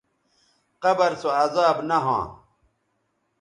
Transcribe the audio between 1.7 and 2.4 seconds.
نہ ھواں